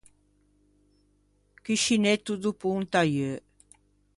[1.63, 3.35] Cuscinetto do pontaieu.